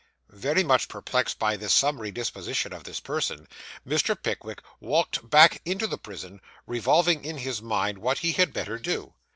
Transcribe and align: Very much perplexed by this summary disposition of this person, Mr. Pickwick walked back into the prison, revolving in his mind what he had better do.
Very 0.31 0.63
much 0.63 0.87
perplexed 0.87 1.37
by 1.37 1.55
this 1.55 1.75
summary 1.75 2.09
disposition 2.09 2.73
of 2.73 2.85
this 2.85 2.99
person, 2.99 3.47
Mr. 3.87 4.19
Pickwick 4.19 4.63
walked 4.79 5.29
back 5.29 5.61
into 5.63 5.85
the 5.85 5.99
prison, 5.99 6.41
revolving 6.65 7.23
in 7.23 7.37
his 7.37 7.61
mind 7.61 7.99
what 7.99 8.17
he 8.17 8.31
had 8.31 8.51
better 8.51 8.79
do. 8.79 9.13